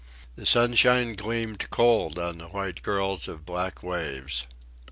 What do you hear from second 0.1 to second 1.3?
The sunshine